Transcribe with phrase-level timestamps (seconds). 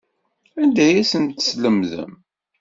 [0.61, 2.13] Anda ay asen-teslemdem?